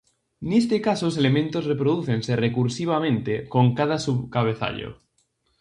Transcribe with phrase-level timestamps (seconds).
[0.49, 4.89] Neste caso os elementos reprodúcense recursivamente con cada subcabezallo.